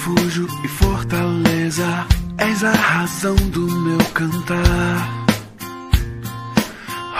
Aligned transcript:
refúgio 0.00 0.46
e 0.64 0.68
fortaleza, 0.68 2.06
és 2.38 2.64
a 2.64 2.72
razão 2.72 3.34
do 3.34 3.70
meu 3.70 3.98
cantar. 4.14 5.26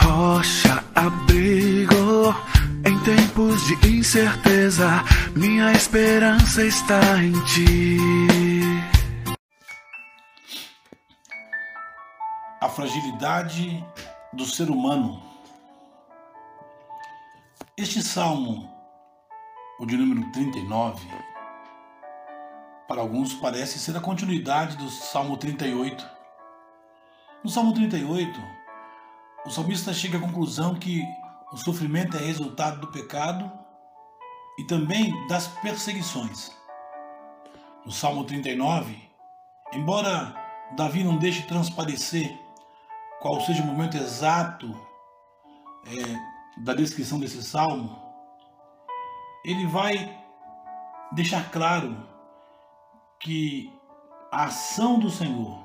Rocha, 0.02 0.82
abrigo 0.94 2.34
em 2.86 2.98
tempos 3.00 3.66
de 3.66 3.98
incerteza, 3.98 5.04
minha 5.36 5.72
esperança 5.72 6.64
está 6.64 7.22
em 7.22 7.32
ti. 7.44 7.98
A 12.62 12.68
fragilidade 12.70 13.84
do 14.32 14.46
ser 14.46 14.70
humano. 14.70 15.22
Este 17.76 18.02
salmo, 18.02 18.70
o 19.78 19.84
de 19.84 19.98
número 19.98 20.30
39, 20.32 21.29
para 22.90 23.02
alguns 23.02 23.32
parece 23.34 23.78
ser 23.78 23.96
a 23.96 24.00
continuidade 24.00 24.76
do 24.76 24.90
Salmo 24.90 25.36
38. 25.36 26.04
No 27.44 27.48
Salmo 27.48 27.72
38, 27.72 28.42
o 29.46 29.50
salmista 29.50 29.94
chega 29.94 30.18
à 30.18 30.20
conclusão 30.20 30.74
que 30.74 31.00
o 31.52 31.56
sofrimento 31.56 32.16
é 32.16 32.20
resultado 32.20 32.80
do 32.80 32.88
pecado 32.88 33.48
e 34.58 34.64
também 34.64 35.14
das 35.28 35.46
perseguições. 35.46 36.50
No 37.86 37.92
Salmo 37.92 38.24
39, 38.24 39.00
embora 39.72 40.34
Davi 40.76 41.04
não 41.04 41.16
deixe 41.16 41.46
transparecer 41.46 42.36
qual 43.20 43.40
seja 43.42 43.62
o 43.62 43.66
momento 43.66 43.96
exato 43.98 44.68
é, 45.86 46.60
da 46.64 46.74
descrição 46.74 47.20
desse 47.20 47.40
salmo, 47.44 47.96
ele 49.44 49.64
vai 49.68 50.12
deixar 51.12 51.52
claro 51.52 52.09
que 53.20 53.70
a 54.32 54.44
ação 54.44 54.98
do 54.98 55.10
Senhor, 55.10 55.58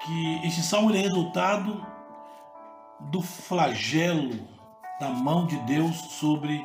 que 0.00 0.46
esse 0.46 0.62
salmo 0.62 0.94
é 0.94 0.98
resultado 0.98 1.84
do 3.00 3.22
flagelo 3.22 4.46
da 5.00 5.08
mão 5.08 5.46
de 5.46 5.56
Deus 5.60 5.96
sobre, 5.96 6.64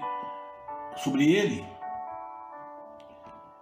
sobre 0.97 1.31
ele. 1.31 1.65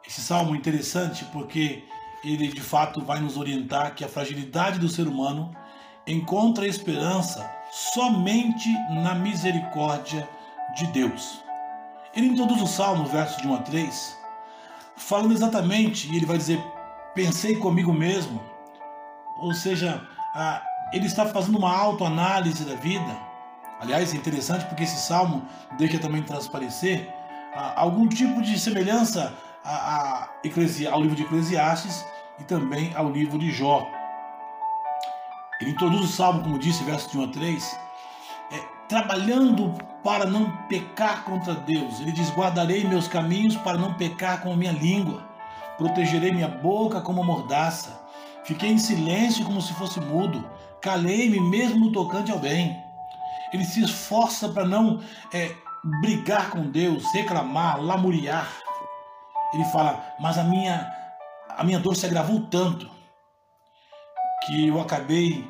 Esse 0.06 0.22
salmo 0.22 0.56
é 0.56 0.58
interessante 0.58 1.24
porque 1.26 1.84
ele 2.24 2.48
de 2.48 2.62
fato 2.62 3.02
vai 3.02 3.20
nos 3.20 3.38
orientar 3.38 3.94
que 3.94 4.04
a 4.04 4.10
fragilidade 4.10 4.80
do 4.80 4.90
ser 4.90 5.08
humano 5.08 5.56
encontra 6.08 6.68
esperança 6.68 7.50
somente 7.72 8.68
na 8.90 9.14
misericórdia 9.14 10.28
de 10.76 10.88
Deus. 10.88 11.44
Ele 12.16 12.28
introduz 12.28 12.62
o 12.62 12.68
salmo, 12.68 13.06
versos 13.06 13.42
de 13.42 13.48
1 13.48 13.56
a 13.56 13.58
3, 13.60 14.19
falando 15.00 15.34
exatamente, 15.34 16.12
e 16.12 16.18
ele 16.18 16.26
vai 16.26 16.38
dizer: 16.38 16.64
pensei 17.16 17.56
comigo 17.56 17.92
mesmo. 17.92 18.40
Ou 19.38 19.54
seja, 19.54 20.06
ele 20.92 21.08
está 21.08 21.26
fazendo 21.26 21.58
uma 21.58 21.76
autoanálise 21.76 22.66
da 22.66 22.76
vida. 22.76 23.18
Aliás, 23.80 24.14
é 24.14 24.18
interessante 24.18 24.66
porque 24.66 24.84
esse 24.84 24.98
salmo 24.98 25.44
deixa 25.78 25.98
também 25.98 26.22
transparecer 26.22 27.08
algum 27.76 28.08
tipo 28.08 28.42
de 28.42 28.60
semelhança 28.60 29.34
ao 30.92 31.02
livro 31.02 31.16
de 31.16 31.24
Eclesiastes 31.24 32.06
e 32.38 32.44
também 32.44 32.94
ao 32.96 33.10
livro 33.10 33.40
de 33.40 33.52
Jó. 33.52 33.88
Ele 35.62 35.72
introduz 35.72 36.02
o 36.02 36.08
salmo, 36.08 36.42
como 36.42 36.60
disse, 36.60 36.84
versos 36.84 37.12
de 37.12 37.18
1 37.18 37.24
a 37.24 37.28
3, 37.28 37.80
é, 38.52 38.58
trabalhando 38.88 39.78
para 40.04 40.26
não 40.26 40.52
pecar 40.68 41.24
contra 41.24 41.54
Deus. 41.54 42.00
Ele 42.00 42.12
diz: 42.12 42.30
Guardarei 42.32 42.84
meus 42.84 43.08
caminhos 43.08 43.56
para 43.58 43.78
não 43.78 43.94
pecar 43.94 44.42
com 44.42 44.54
a 44.54 44.56
minha 44.56 44.72
língua, 44.72 45.28
protegerei 45.78 46.32
minha 46.32 46.48
boca 46.48 47.02
como 47.02 47.24
mordaça. 47.24 48.00
Fiquei 48.44 48.70
em 48.70 48.78
silêncio 48.78 49.46
como 49.46 49.62
se 49.62 49.74
fosse 49.74 50.00
mudo, 50.00 50.44
calei-me 50.82 51.40
mesmo 51.40 51.86
no 51.86 51.92
tocante 51.92 52.32
ao 52.32 52.40
bem. 52.40 52.82
Ele 53.54 53.66
se 53.66 53.84
esforça 53.84 54.50
para 54.50 54.66
não 54.66 55.02
é, 55.34 55.56
brigar 56.02 56.50
com 56.50 56.70
Deus, 56.70 57.04
reclamar, 57.14 57.82
lamuriar. 57.82 58.50
Ele 59.54 59.66
fala: 59.66 60.16
Mas 60.20 60.38
a 60.38 60.44
minha, 60.44 60.92
a 61.50 61.64
minha 61.64 61.80
dor 61.80 61.96
se 61.96 62.06
agravou 62.06 62.42
tanto 62.42 62.90
que 64.46 64.68
eu 64.68 64.80
acabei 64.80 65.46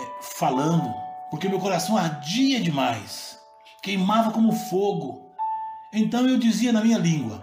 é, 0.00 0.08
falando, 0.20 0.92
porque 1.30 1.48
meu 1.48 1.60
coração 1.60 1.96
ardia 1.96 2.60
demais 2.60 3.35
queimava 3.86 4.32
como 4.32 4.50
fogo. 4.50 5.30
Então 5.92 6.26
eu 6.26 6.36
dizia 6.36 6.72
na 6.72 6.80
minha 6.80 6.98
língua. 6.98 7.40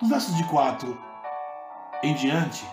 Nos 0.00 0.10
versos 0.10 0.36
de 0.36 0.42
4 0.44 1.00
em 2.02 2.12
diante, 2.14 2.66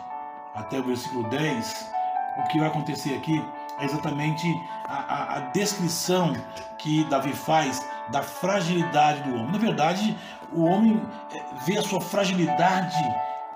até 0.56 0.80
o 0.80 0.84
versículo 0.84 1.30
10, 1.30 1.92
o 2.40 2.48
que 2.48 2.58
vai 2.58 2.68
acontecer 2.68 3.16
aqui 3.16 3.40
é 3.80 3.86
exatamente 3.86 4.48
a, 4.88 4.96
a, 4.96 5.38
a 5.38 5.40
descrição 5.52 6.34
que 6.80 7.04
Davi 7.04 7.34
faz 7.34 7.86
da 8.10 8.24
fragilidade 8.24 9.22
do 9.30 9.36
homem. 9.36 9.52
Na 9.52 9.60
verdade, 9.60 10.18
o 10.52 10.64
homem 10.64 11.00
eh, 11.36 11.44
vê 11.66 11.78
a 11.78 11.84
sua 11.84 12.02
fragilidade 12.02 12.98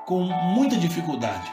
com 0.06 0.26
muita 0.54 0.78
dificuldade. 0.78 1.52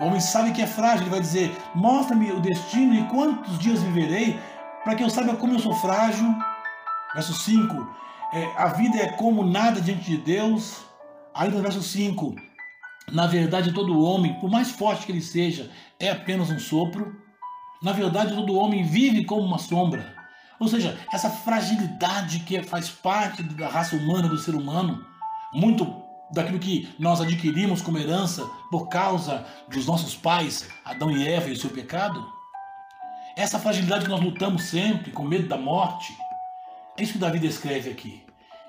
O 0.00 0.06
homem 0.06 0.20
sabe 0.20 0.52
que 0.52 0.62
é 0.62 0.66
frágil, 0.66 1.02
ele 1.02 1.10
vai 1.10 1.20
dizer: 1.20 1.54
Mostra-me 1.74 2.32
o 2.32 2.40
destino 2.40 2.94
e 2.94 3.04
quantos 3.08 3.58
dias 3.58 3.82
viverei 3.82 4.40
para 4.84 4.94
que 4.94 5.02
eu 5.02 5.10
saiba 5.10 5.36
como 5.36 5.54
eu 5.54 5.58
sou 5.58 5.74
frágil. 5.74 6.34
Verso 7.14 7.34
5, 7.34 7.96
é, 8.32 8.52
a 8.56 8.68
vida 8.68 8.96
é 8.98 9.08
como 9.12 9.44
nada 9.44 9.80
diante 9.80 10.04
de 10.04 10.16
Deus. 10.16 10.84
Aí 11.34 11.50
no 11.50 11.60
verso 11.60 11.82
5, 11.82 12.34
na 13.12 13.26
verdade 13.26 13.72
todo 13.72 14.02
homem, 14.02 14.34
por 14.34 14.50
mais 14.50 14.70
forte 14.70 15.06
que 15.06 15.12
ele 15.12 15.22
seja, 15.22 15.70
é 15.98 16.10
apenas 16.10 16.50
um 16.50 16.58
sopro. 16.58 17.16
Na 17.82 17.92
verdade 17.92 18.34
todo 18.34 18.56
homem 18.56 18.84
vive 18.84 19.24
como 19.24 19.42
uma 19.42 19.58
sombra. 19.58 20.14
Ou 20.58 20.68
seja, 20.68 20.98
essa 21.12 21.30
fragilidade 21.30 22.40
que 22.40 22.62
faz 22.62 22.90
parte 22.90 23.42
da 23.42 23.68
raça 23.68 23.96
humana, 23.96 24.28
do 24.28 24.36
ser 24.36 24.54
humano, 24.54 25.04
muito 25.52 25.90
daquilo 26.30 26.58
que 26.58 26.94
nós 26.98 27.20
adquirimos 27.20 27.82
como 27.82 27.98
herança 27.98 28.44
por 28.70 28.88
causa 28.88 29.44
dos 29.68 29.86
nossos 29.86 30.14
pais, 30.14 30.68
Adão 30.84 31.10
e 31.10 31.26
Eva 31.26 31.48
e 31.48 31.52
o 31.52 31.56
seu 31.56 31.70
pecado, 31.70 32.39
essa 33.40 33.58
fragilidade 33.58 34.04
que 34.04 34.10
nós 34.10 34.22
lutamos 34.22 34.64
sempre, 34.64 35.12
com 35.12 35.24
medo 35.24 35.48
da 35.48 35.56
morte. 35.56 36.14
É 36.98 37.02
isso 37.02 37.14
que 37.14 37.18
Davi 37.18 37.38
descreve 37.38 37.90
aqui. 37.90 38.22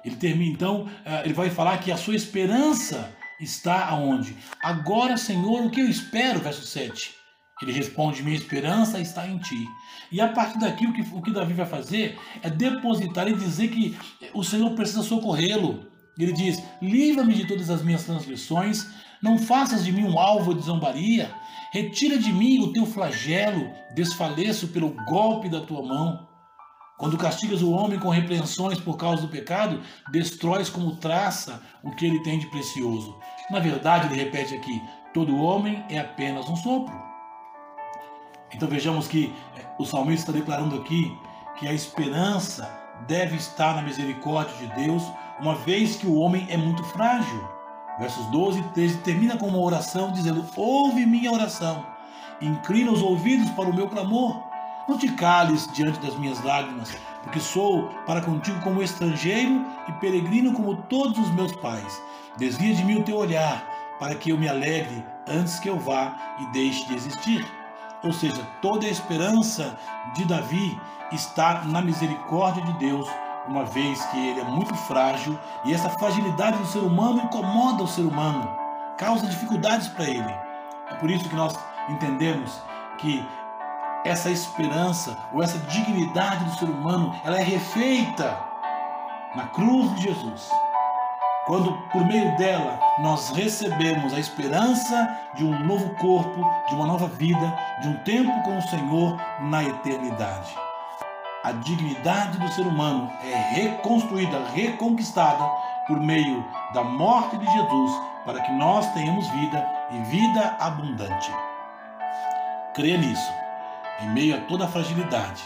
Ele 0.03 0.15
termina 0.15 0.53
então, 0.53 0.89
eh, 1.05 1.23
ele 1.25 1.33
vai 1.33 1.49
falar 1.49 1.77
que 1.79 1.91
a 1.91 1.97
sua 1.97 2.15
esperança 2.15 3.11
está 3.39 3.87
aonde? 3.87 4.35
Agora, 4.63 5.17
Senhor, 5.17 5.65
o 5.65 5.69
que 5.69 5.81
eu 5.81 5.89
espero? 5.89 6.39
Verso 6.39 6.65
7. 6.65 7.13
Ele 7.61 7.71
responde: 7.71 8.23
Minha 8.23 8.35
esperança 8.35 8.99
está 8.99 9.27
em 9.27 9.37
ti. 9.37 9.67
E 10.11 10.19
a 10.21 10.29
partir 10.29 10.59
daqui, 10.59 10.87
o 10.87 10.93
que, 10.93 11.01
o 11.13 11.21
que 11.21 11.31
Davi 11.31 11.53
vai 11.53 11.65
fazer 11.65 12.17
é 12.41 12.49
depositar 12.49 13.27
e 13.27 13.35
dizer 13.35 13.67
que 13.69 13.97
o 14.33 14.43
Senhor 14.43 14.71
precisa 14.71 15.03
socorrê-lo. 15.03 15.85
Ele 16.17 16.33
diz: 16.33 16.61
Livra-me 16.81 17.33
de 17.33 17.45
todas 17.45 17.69
as 17.69 17.83
minhas 17.83 18.03
transgressões, 18.03 18.87
não 19.21 19.37
faças 19.37 19.83
de 19.83 19.91
mim 19.91 20.03
um 20.03 20.17
alvo 20.17 20.55
de 20.55 20.63
zombaria, 20.63 21.31
Retira 21.71 22.17
de 22.17 22.33
mim 22.33 22.59
o 22.59 22.73
teu 22.73 22.85
flagelo, 22.85 23.71
desfaleço 23.95 24.67
pelo 24.67 24.89
golpe 25.05 25.47
da 25.47 25.61
tua 25.61 25.81
mão. 25.81 26.27
Quando 26.97 27.17
castigas 27.17 27.61
o 27.61 27.71
homem 27.71 27.97
com 27.97 28.09
repreensões 28.09 28.77
por 28.77 28.97
causa 28.97 29.21
do 29.21 29.29
pecado, 29.29 29.81
destróis 30.11 30.69
como 30.69 30.97
traça 30.97 31.63
o 31.81 31.91
que 31.91 32.05
ele 32.05 32.21
tem 32.23 32.37
de 32.37 32.47
precioso. 32.47 33.17
Na 33.49 33.59
verdade, 33.59 34.07
ele 34.07 34.21
repete 34.21 34.53
aqui: 34.53 34.81
todo 35.13 35.41
homem 35.41 35.81
é 35.89 35.97
apenas 35.97 36.49
um 36.49 36.57
sopro. 36.57 36.93
Então 38.53 38.67
vejamos 38.67 39.07
que 39.07 39.33
eh, 39.57 39.65
o 39.79 39.85
salmista 39.85 40.29
está 40.29 40.39
declarando 40.39 40.75
aqui 40.75 41.17
que 41.57 41.69
a 41.69 41.73
esperança 41.73 42.69
deve 43.07 43.37
estar 43.37 43.75
na 43.75 43.81
misericórdia 43.81 44.55
de 44.57 44.75
Deus, 44.75 45.03
uma 45.39 45.55
vez 45.55 45.95
que 45.95 46.05
o 46.05 46.15
homem 46.15 46.45
é 46.49 46.57
muito 46.57 46.83
frágil. 46.83 47.60
Versos 47.99 48.26
12 48.28 48.59
e 48.59 48.64
13 48.64 48.97
termina 48.99 49.38
com 49.38 49.47
uma 49.47 49.59
oração 49.59 50.11
dizendo: 50.11 50.46
Ouve 50.55 51.05
minha 51.05 51.32
oração, 51.32 51.85
inclina 52.41 52.91
os 52.91 53.02
ouvidos 53.02 53.49
para 53.52 53.70
o 53.70 53.73
meu 53.73 53.88
clamor. 53.88 54.41
Não 54.88 54.97
te 54.97 55.11
cales 55.11 55.70
diante 55.73 55.99
das 55.99 56.16
minhas 56.17 56.43
lágrimas, 56.43 56.97
porque 57.23 57.40
sou 57.40 57.88
para 58.05 58.22
contigo 58.22 58.59
como 58.61 58.82
estrangeiro 58.82 59.66
e 59.88 59.91
peregrino 59.93 60.53
como 60.53 60.76
todos 60.76 61.17
os 61.17 61.32
meus 61.32 61.55
pais. 61.55 62.02
Desvia 62.38 62.73
de 62.73 62.84
mim 62.84 62.99
o 62.99 63.03
teu 63.03 63.17
olhar, 63.17 63.64
para 63.99 64.16
que 64.16 64.32
eu 64.32 64.37
me 64.37 64.49
alegre 64.49 65.05
antes 65.28 65.59
que 65.59 65.70
eu 65.70 65.78
vá 65.78 66.35
e 66.40 66.46
deixe 66.47 66.85
de 66.87 66.96
existir. 66.96 67.46
Ou 68.03 68.11
seja, 68.11 68.41
toda 68.61 68.87
a 68.87 68.90
esperança 68.90 69.78
de 70.16 70.26
Davi 70.26 70.79
está 71.11 71.64
na 71.66 71.82
misericórdia 71.82 72.64
de 72.64 72.73
Deus 72.73 73.08
uma 73.47 73.66
vez 73.66 74.03
que 74.05 74.17
ele 74.29 74.40
é 74.40 74.43
muito 74.43 74.76
frágil 74.76 75.38
e 75.66 75.73
essa 75.73 75.90
fragilidade 75.90 76.58
do 76.58 76.66
ser 76.67 76.79
humano 76.79 77.23
incomoda 77.23 77.84
o 77.84 77.88
ser 77.88 78.02
humano, 78.02 78.49
causa 78.97 79.28
dificuldades 79.28 79.88
para 79.88 80.05
ele. 80.05 80.35
É 80.90 80.96
por 80.96 81.09
isso 81.09 81.28
que 81.28 81.35
nós 81.35 81.58
entendemos 81.90 82.61
que 82.97 83.26
essa 84.03 84.29
esperança 84.29 85.17
ou 85.34 85.43
essa 85.43 85.58
dignidade 85.59 86.43
do 86.46 86.55
ser 86.55 86.66
humano, 86.66 87.16
ela 87.23 87.40
é 87.40 87.43
refeita 87.43 88.38
na 89.35 89.47
cruz 89.47 89.96
de 89.96 90.03
Jesus. 90.03 90.49
quando 91.46 91.73
por 91.91 92.05
meio 92.05 92.35
dela 92.37 92.79
nós 92.99 93.29
recebemos 93.32 94.14
a 94.14 94.20
esperança 94.20 95.20
de 95.34 95.44
um 95.44 95.59
novo 95.66 95.90
corpo, 95.96 96.40
de 96.70 96.76
uma 96.76 96.85
nova 96.85 97.08
vida, 97.08 97.58
de 97.82 97.90
um 97.90 97.97
tempo 98.03 98.41
com 98.44 98.58
o 98.58 98.61
Senhor 98.61 99.17
na 99.41 99.64
eternidade. 99.64 100.55
A 101.43 101.52
dignidade 101.53 102.38
do 102.38 102.47
ser 102.53 102.61
humano 102.61 103.11
é 103.23 103.35
reconstruída, 103.55 104.46
reconquistada 104.49 105.43
por 105.88 105.99
meio 105.99 106.46
da 106.72 106.84
morte 106.84 107.35
de 107.35 107.46
Jesus, 107.46 107.91
para 108.26 108.41
que 108.41 108.52
nós 108.52 108.93
tenhamos 108.93 109.28
vida 109.29 109.67
e 109.91 110.03
vida 110.03 110.55
abundante. 110.59 111.32
Creia 112.76 112.97
nisso, 112.97 113.32
em 114.02 114.09
meio 114.09 114.38
a 114.38 114.41
toda 114.41 114.66
a 114.66 114.67
fragilidade, 114.67 115.43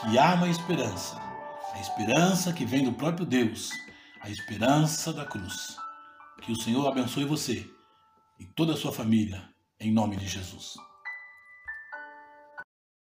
que 0.00 0.18
há 0.18 0.34
uma 0.34 0.48
esperança, 0.48 1.20
a 1.74 1.78
esperança 1.78 2.52
que 2.52 2.64
vem 2.64 2.82
do 2.82 2.92
próprio 2.92 3.24
Deus, 3.24 3.70
a 4.20 4.28
esperança 4.28 5.12
da 5.12 5.24
cruz. 5.24 5.76
Que 6.42 6.50
o 6.50 6.60
Senhor 6.60 6.88
abençoe 6.88 7.24
você 7.24 7.70
e 8.36 8.44
toda 8.44 8.72
a 8.72 8.76
sua 8.76 8.92
família, 8.92 9.42
em 9.78 9.92
nome 9.92 10.16
de 10.16 10.26
Jesus. 10.26 10.89